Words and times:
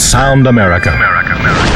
Sound 0.00 0.46
America. 0.46 0.90
America, 0.90 1.34
America, 1.34 1.69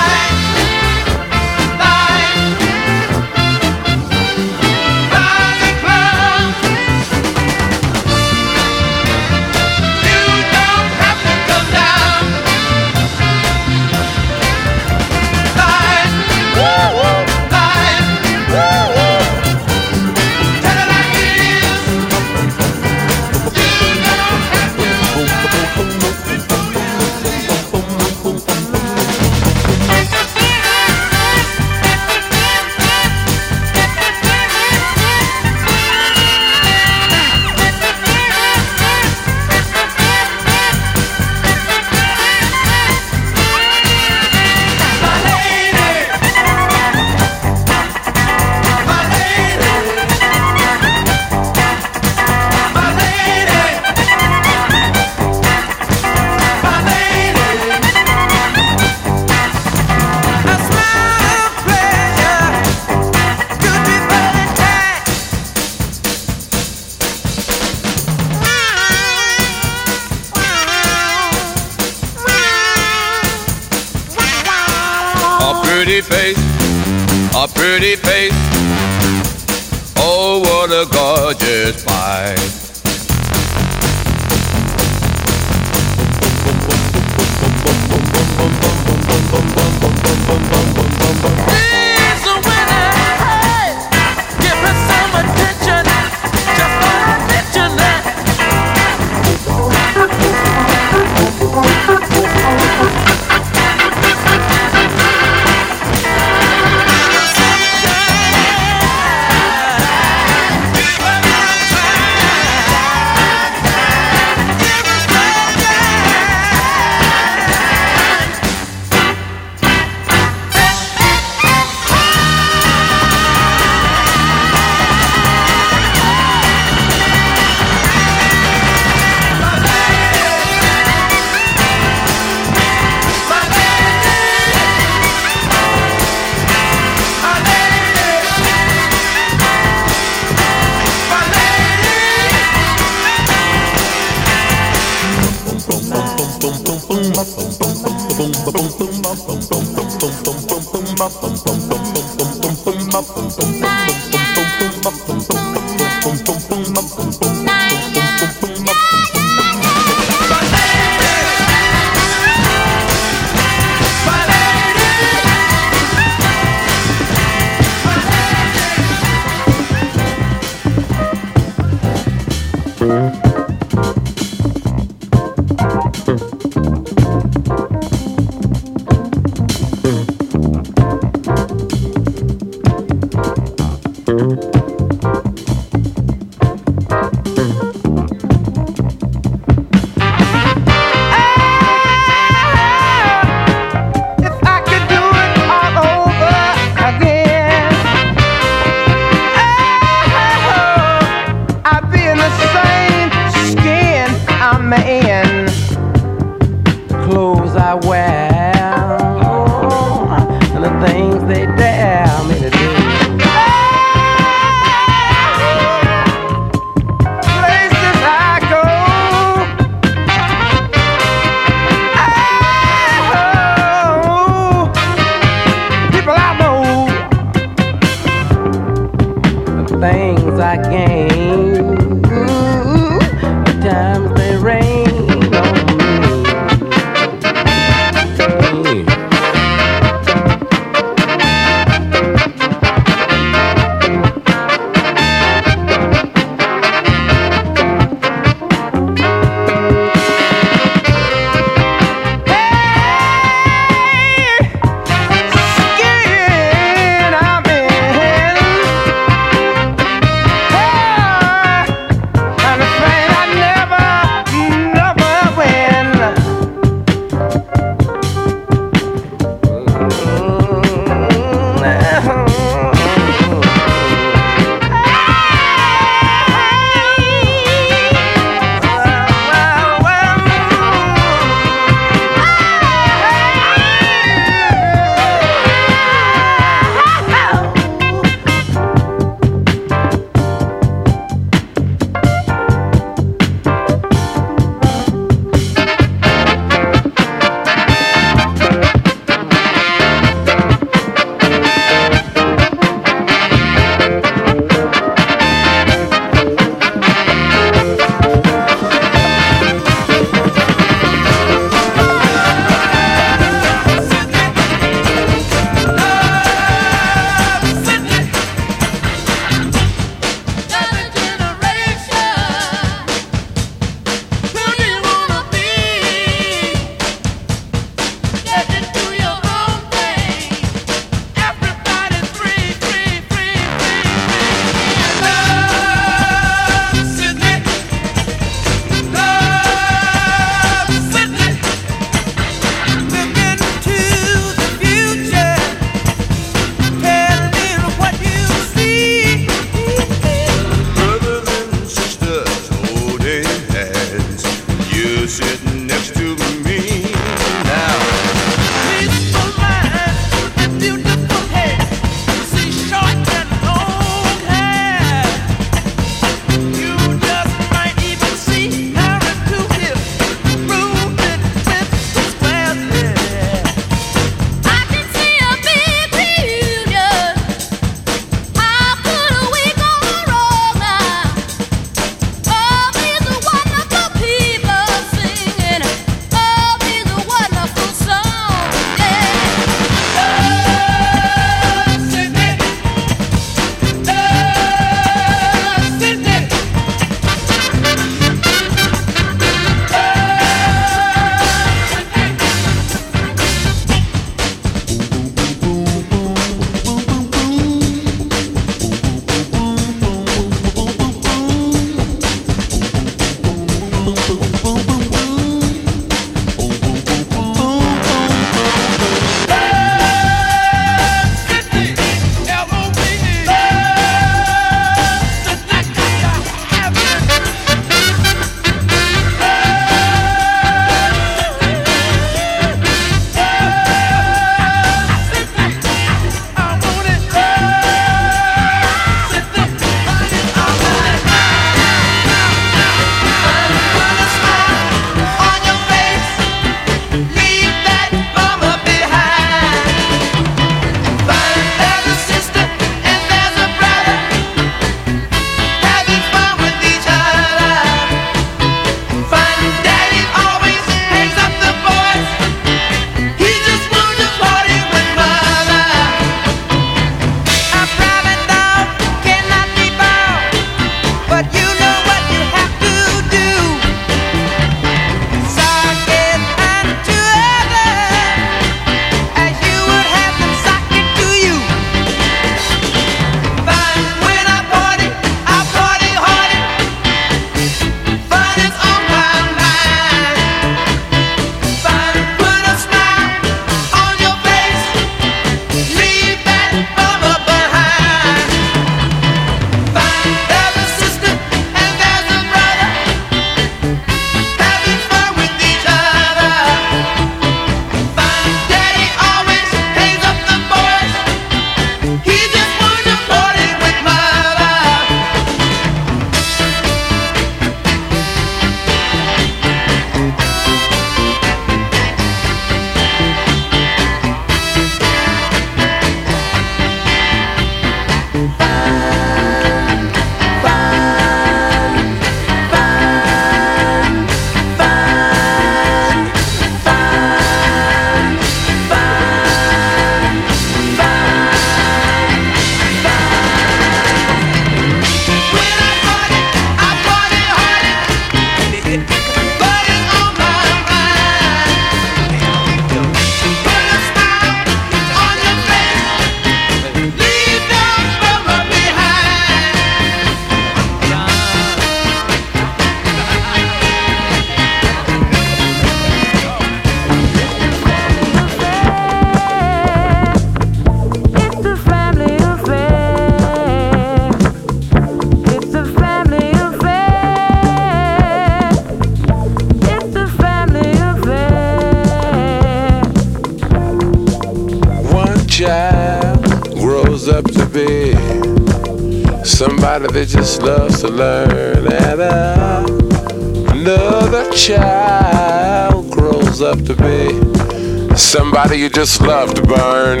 you 598.54 598.68
just 598.68 599.00
love 599.00 599.32
to 599.34 599.42
burn. 599.42 600.00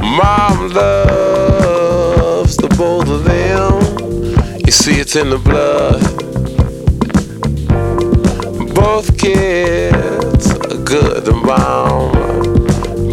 Mom 0.00 0.68
loves 0.74 2.56
the 2.56 2.68
both 2.76 3.08
of 3.08 3.24
them. 3.24 3.80
You 4.64 4.72
see, 4.72 5.00
it's 5.00 5.16
in 5.16 5.30
the 5.30 5.38
blood. 5.38 6.02
Both 8.74 9.16
kids 9.16 10.50
are 10.50 10.84
good 10.84 11.28
and 11.28 11.46
bomb. 11.46 12.12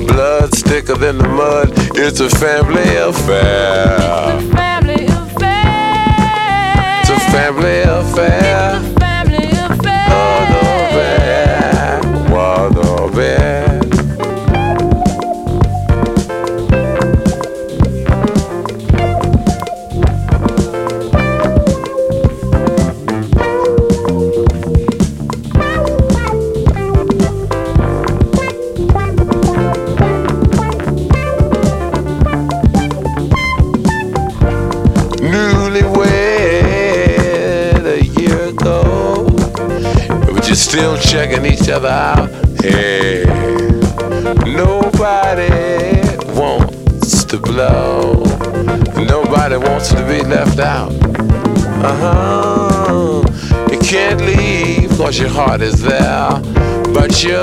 Blood's 0.07 0.61
thicker 0.61 0.95
than 0.95 1.19
the 1.19 1.27
mud. 1.27 1.71
It's 1.95 2.19
a 2.19 2.29
family 2.29 2.95
affair. 2.97 4.68
Checking 41.39 41.53
each 41.53 41.69
other 41.69 41.87
out. 41.87 42.29
Hey, 42.61 43.23
nobody 44.45 45.49
wants 46.33 47.23
to 47.25 47.37
blow. 47.37 48.23
Nobody 48.95 49.57
wants 49.57 49.89
to 49.89 50.05
be 50.07 50.21
left 50.23 50.59
out. 50.59 50.91
Uh 51.81 51.95
huh. 52.01 53.23
You 53.71 53.79
can't 53.79 54.21
leave 54.21 54.89
cause 54.97 55.19
your 55.19 55.29
heart 55.29 55.61
is 55.61 55.81
there. 55.81 56.29
But 56.93 57.23
you, 57.23 57.39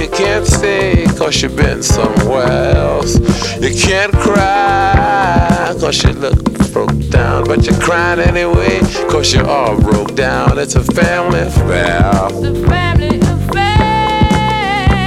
you 0.00 0.08
can't 0.08 0.46
stay 0.46 1.04
cause 1.18 1.42
you've 1.42 1.56
been 1.56 1.82
somewhere 1.82 2.74
else. 2.76 3.18
You 3.60 3.74
can't 3.74 4.12
cry 4.12 5.74
cause 5.80 6.02
you 6.04 6.12
look 6.12 6.51
down. 7.12 7.44
But 7.44 7.64
you're 7.66 7.78
crying 7.78 8.20
anyway 8.20 8.80
cause 9.08 9.32
you're 9.32 9.48
all 9.48 9.80
broke 9.80 10.16
down. 10.16 10.58
It's 10.58 10.74
a 10.74 10.82
family 10.82 11.40
affair. 11.40 12.00
The 12.40 12.66
family 12.66 13.20
affair. 13.20 13.84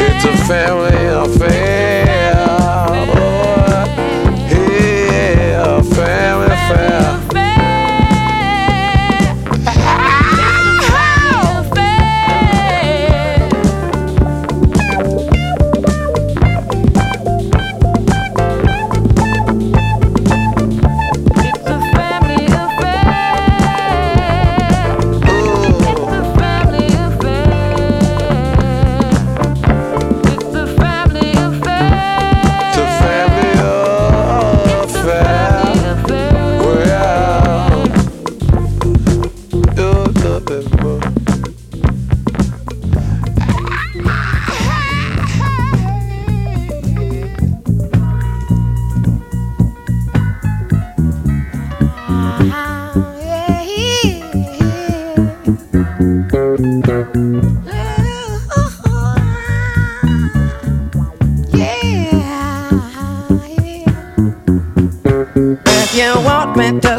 It's 0.01 0.26
a 0.26 0.47
family 0.47 1.06
affair. 1.06 1.74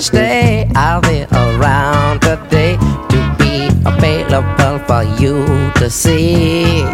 Stay, 0.07 0.71
I'll 0.77 1.01
be 1.01 1.27
around 1.33 2.21
today 2.21 2.77
to 3.11 3.37
be 3.39 3.67
available 3.85 4.79
for 4.87 5.03
you 5.21 5.45
to 5.75 5.91
see. 5.91 6.85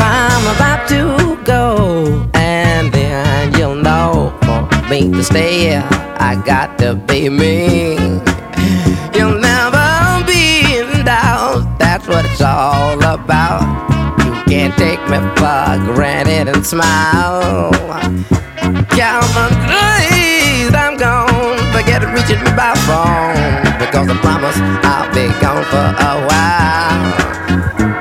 I'm 0.00 0.44
about 0.56 0.88
to 0.88 1.38
go, 1.44 2.28
and 2.34 2.90
then 2.92 3.52
you'll 3.58 3.74
know 3.74 4.34
for 4.42 4.88
me 4.88 5.10
to 5.12 5.22
stay. 5.22 5.76
I 5.76 6.42
got 6.46 6.78
to 6.78 6.94
be 6.94 7.28
me. 7.28 7.96
You'll 9.14 9.38
never 9.38 10.24
be 10.26 10.78
in 10.78 11.04
doubt. 11.04 11.78
That's 11.78 12.08
what 12.08 12.24
it's 12.24 12.40
all 12.40 12.98
about. 13.04 13.62
You 14.24 14.32
can't 14.50 14.74
take 14.78 15.02
me 15.10 15.18
for 15.36 15.94
granted 15.94 16.48
and 16.48 16.64
smile. 16.64 17.91
By 22.56 22.72
phone 22.86 23.62
because 23.78 24.08
I 24.08 24.16
promise 24.20 24.56
I'll 24.84 25.08
be 25.14 25.28
gone 25.40 25.64
for 25.72 25.88
a 26.10 26.14
while. 26.28 27.04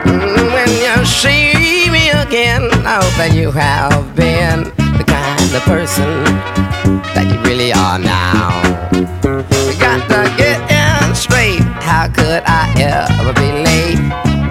Mm, 0.05 0.53
When 0.53 0.69
you 0.69 1.05
see 1.05 1.89
me 1.89 2.09
again, 2.11 2.63
I 2.85 2.95
hope 3.03 3.15
that 3.17 3.31
you 3.33 3.51
have 3.51 4.15
been 4.15 4.63
the 4.97 5.03
kind 5.05 5.55
of 5.55 5.61
person 5.63 6.23
that 7.15 7.25
you 7.31 7.39
really 7.43 7.73
are 7.73 7.99
now. 7.99 8.49
We 9.67 9.73
got 9.79 9.99
to 10.09 10.21
get 10.37 10.59
in 10.71 11.15
straight. 11.15 11.61
How 11.83 12.07
could 12.07 12.43
I 12.45 12.71
ever 12.79 13.33
be 13.33 13.49
late 13.67 13.99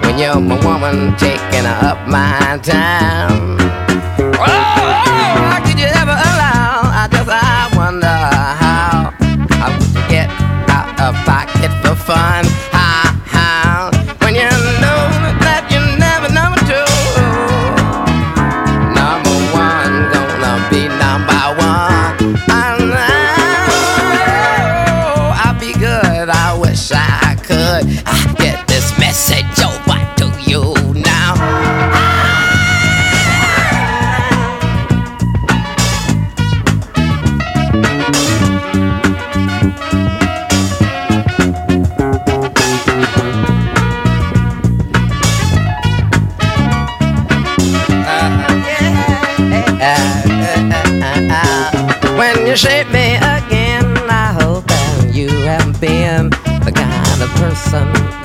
when 0.03 0.17
you're 0.19 0.39
my 0.39 0.57
woman 0.65 1.15
taking 1.17 1.65
up 1.65 2.07
my 2.07 2.59
time? 2.63 3.50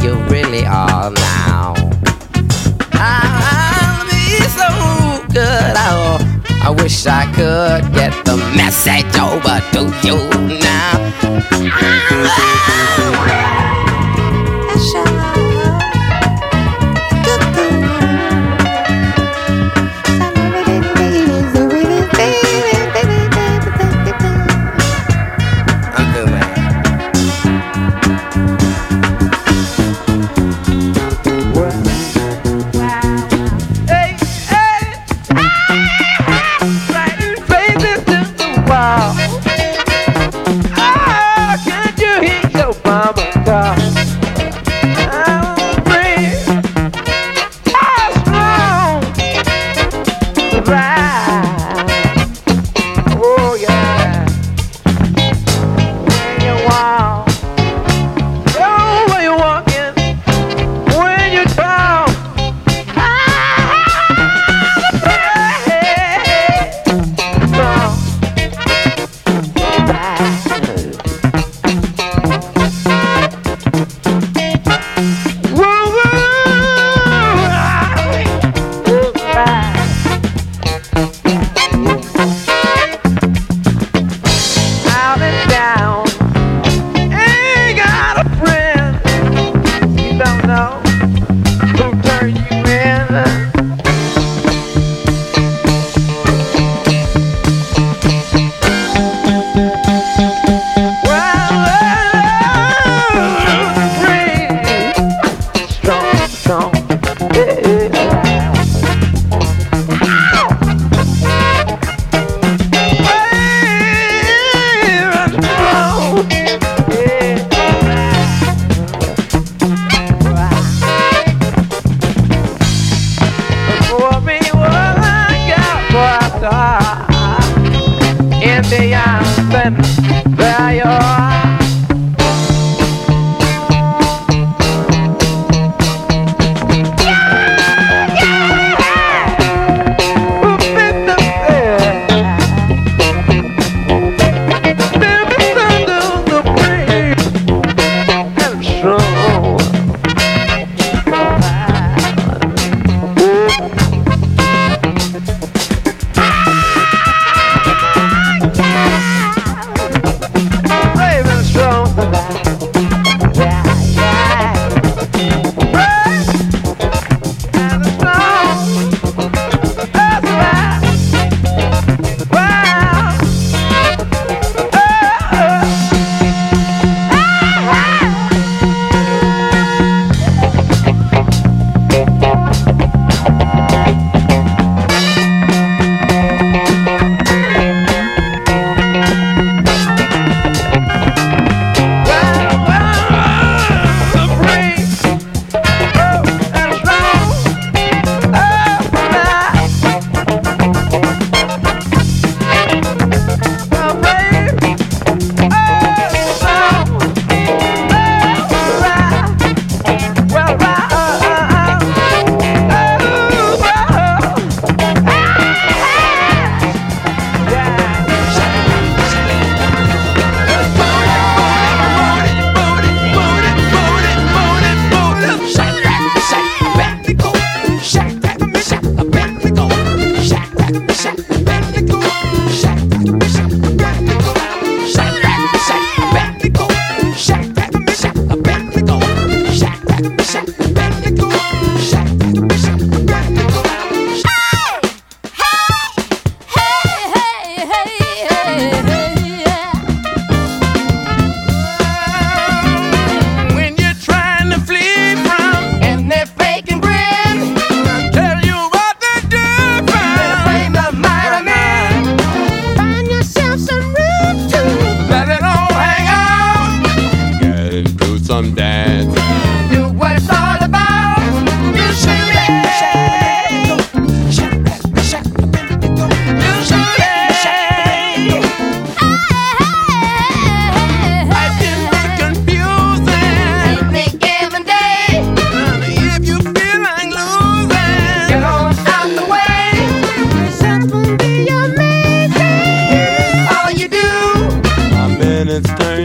You 0.02 0.14
really 0.24 0.64
are 0.64 1.10
now. 1.10 1.74
I'll 2.92 4.04
be 4.06 4.40
so 4.58 5.24
good. 5.32 5.74
Oh, 5.76 6.18
I 6.62 6.70
wish 6.70 7.06
I 7.06 7.26
could 7.26 7.94
get 7.94 8.12
the 8.24 8.36
message 8.56 9.16
over 9.16 9.60
to 9.72 9.82
you 10.06 10.18
now. 10.58 11.05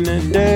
Turn 0.03 0.31
to 0.33 0.50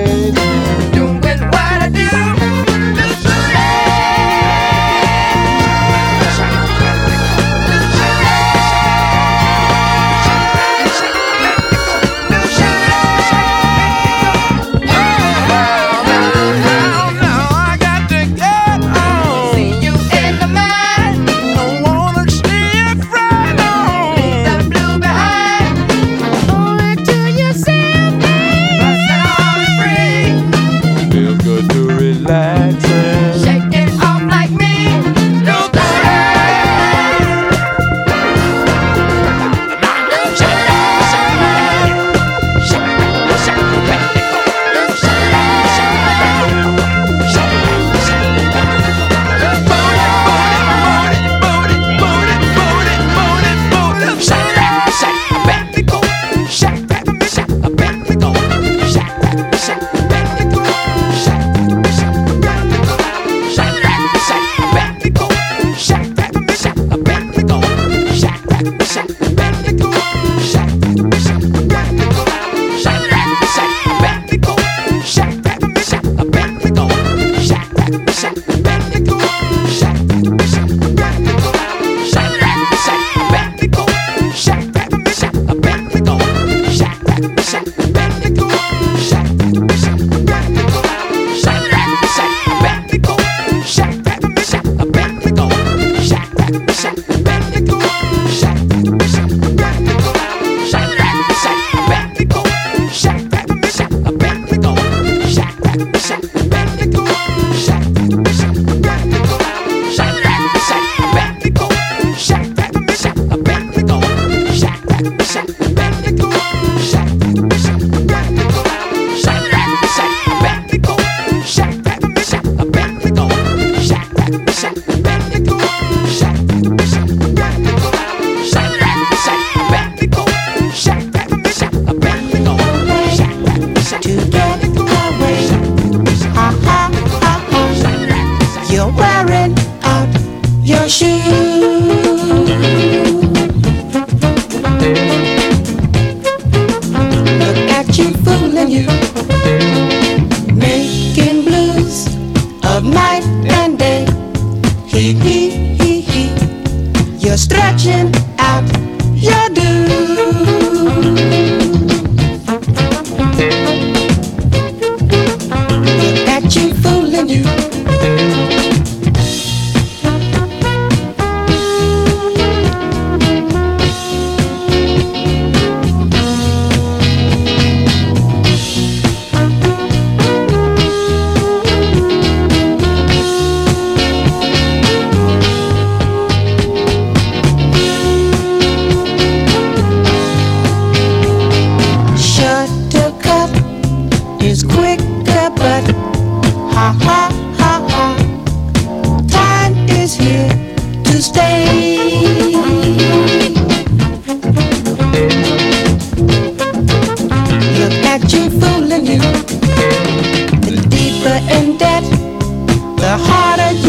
the 213.35 213.84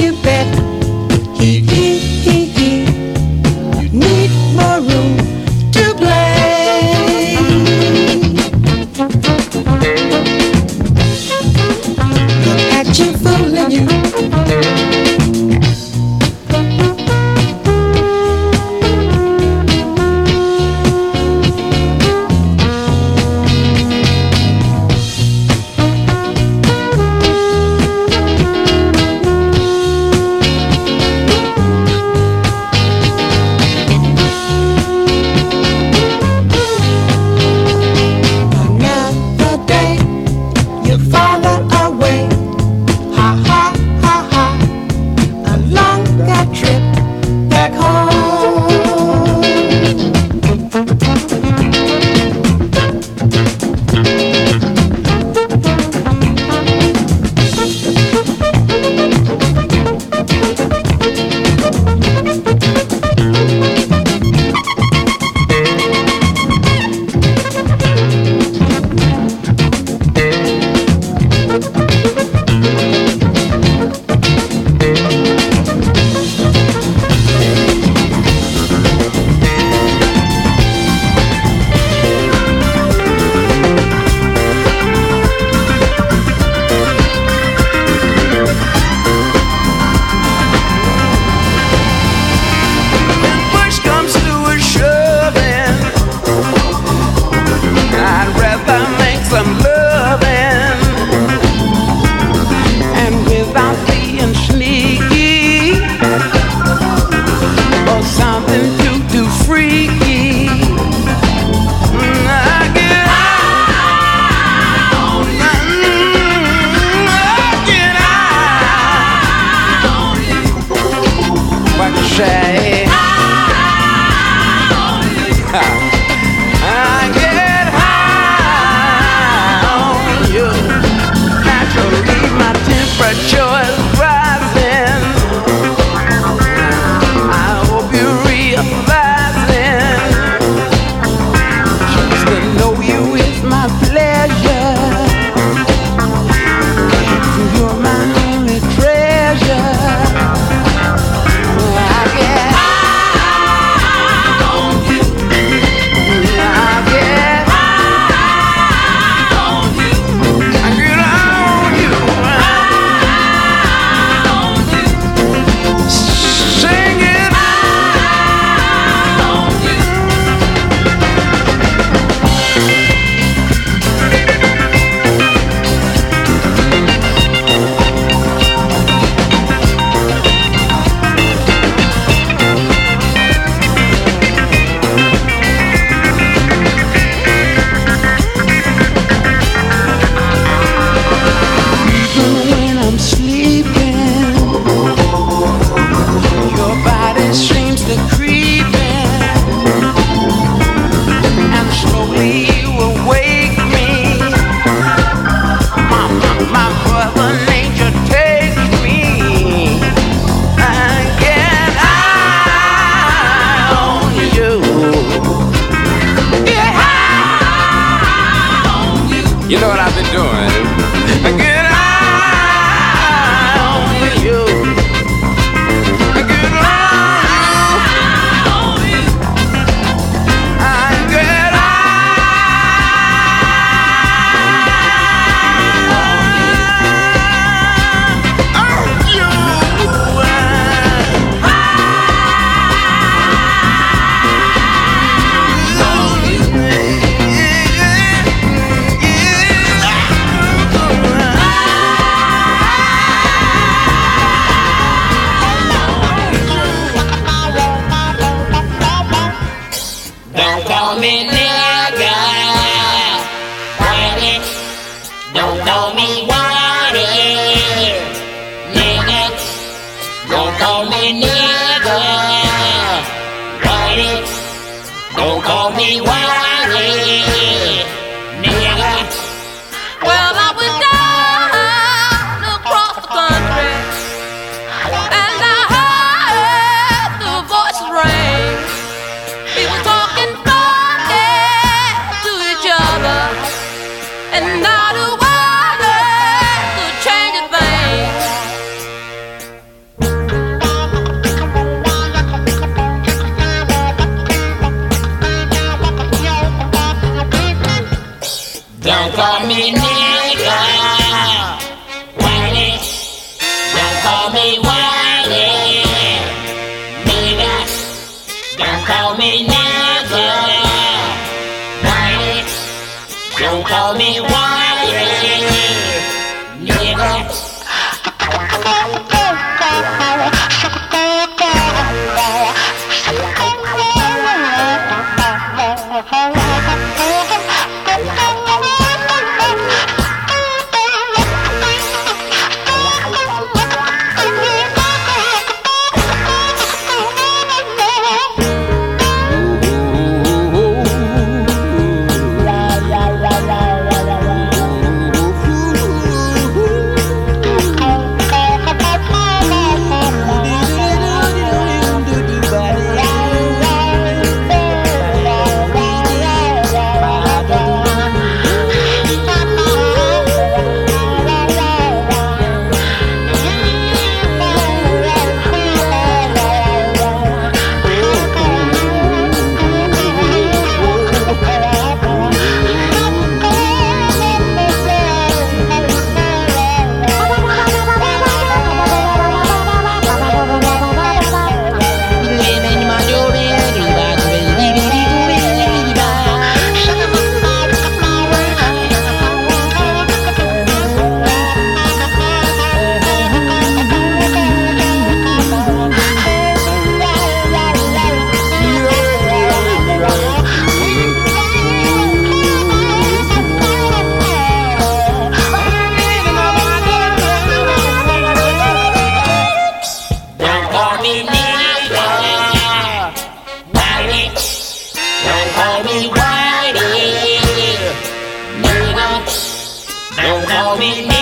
Don't 430.26 430.44
call 430.48 430.76
me 430.76 431.16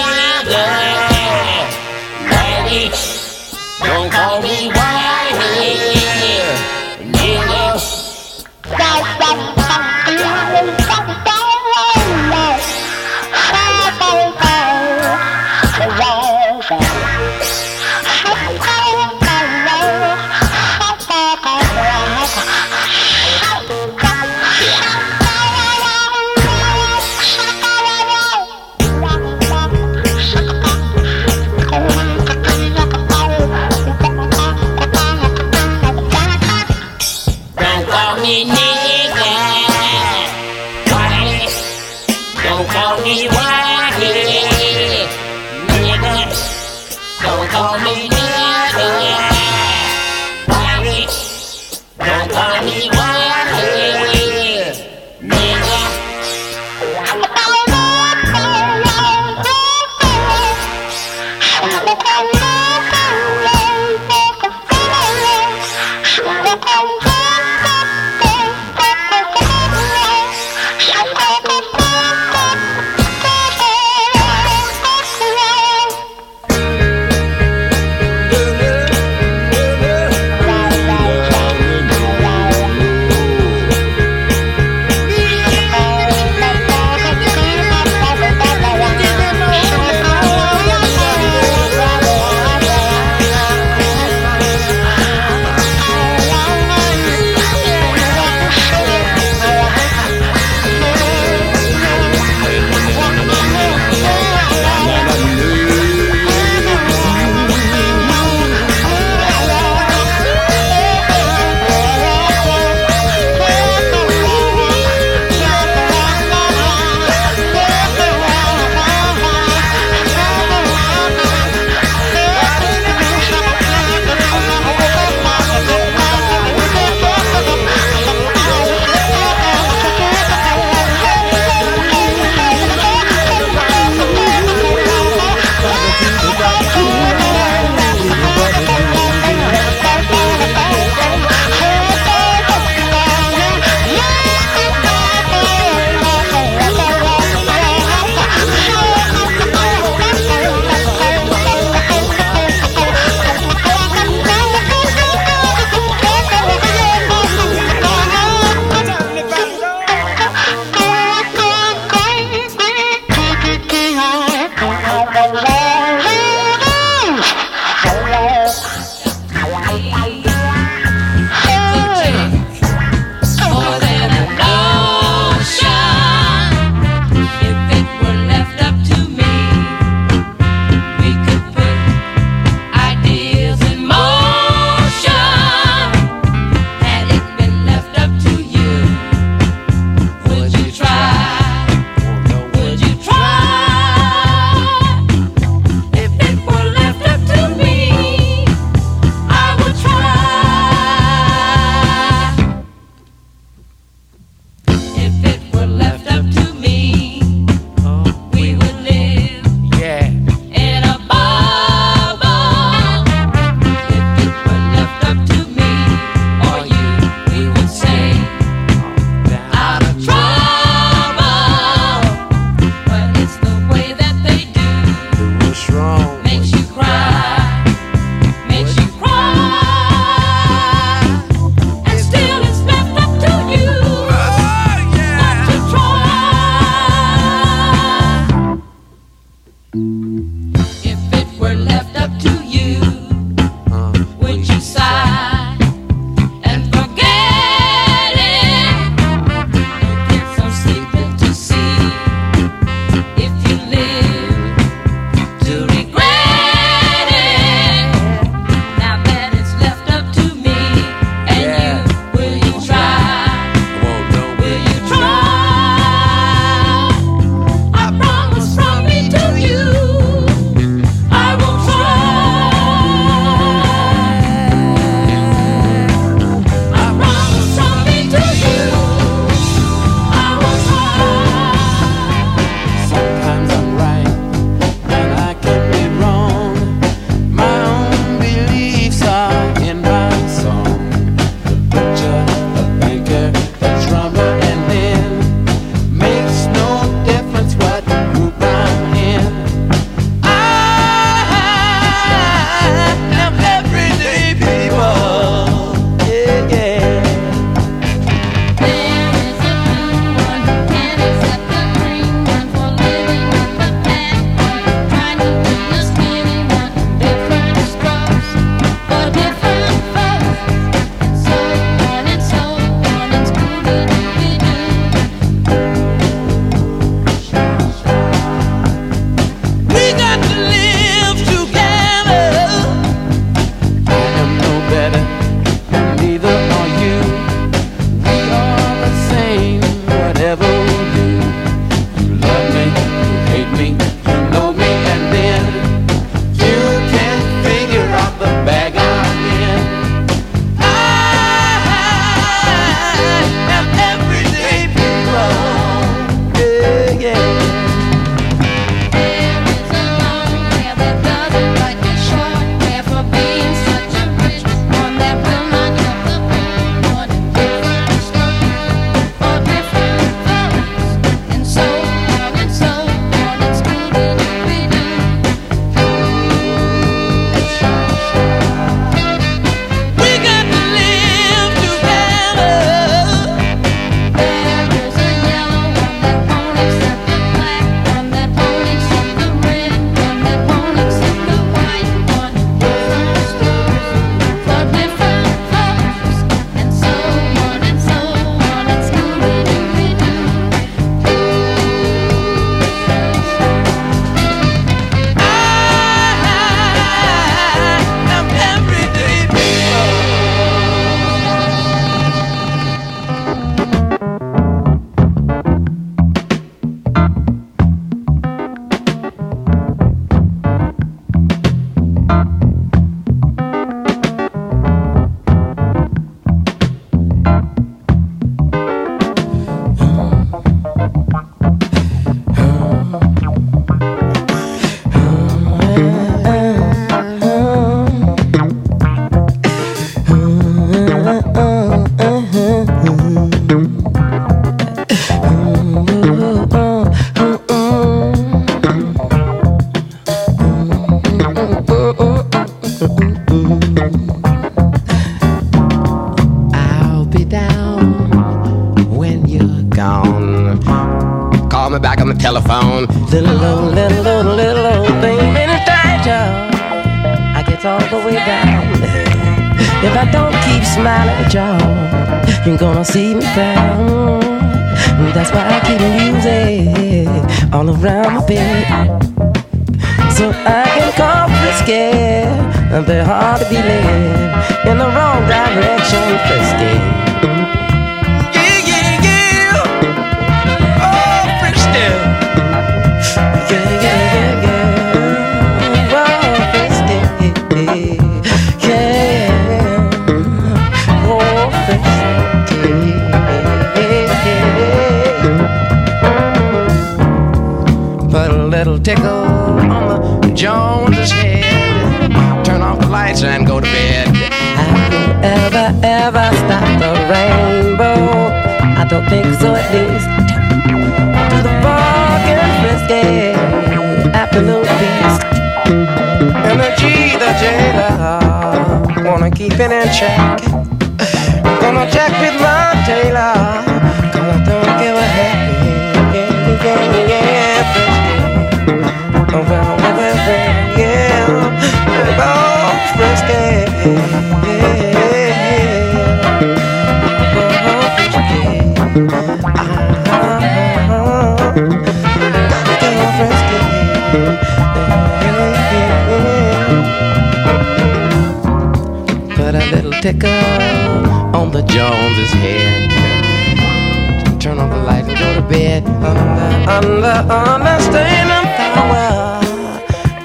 the 567.01 567.16
understanding 567.29 568.47
power 568.57 569.41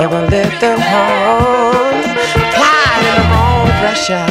of 0.04 0.12
a 0.12 0.22
little 0.28 0.80
horn. 0.92 2.04
Applied 2.36 3.04
in 3.08 3.14
the 3.18 3.26
wrong 3.32 3.68
pressure, 3.80 4.28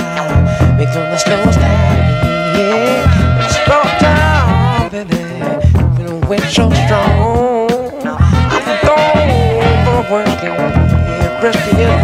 make 0.77 0.93
the 0.93 1.17
slow 1.19 1.51
stand 1.51 2.19
yeah. 2.59 3.49
Slow 3.49 3.85
down, 4.01 4.91
baby, 4.91 5.23
when 5.97 6.07
the 6.07 6.27
wind's 6.27 6.53
so 6.55 6.71
strong. 6.71 7.69
I'm 8.55 8.67
a 8.67 8.77
thorn 8.85 9.79
for 9.85 10.01
working, 10.13 10.55
yeah, 10.55 11.41
Christian. 11.41 11.98